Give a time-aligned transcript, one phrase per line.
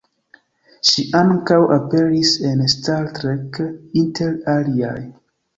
[0.91, 3.63] Ŝi ankaŭ aperis en Star Trek,
[4.05, 4.99] inter aliaj.